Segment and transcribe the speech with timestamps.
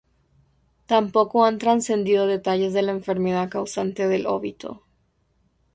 [0.87, 4.81] Tampoco han trascendido detalles de la enfermedad causante del óbito.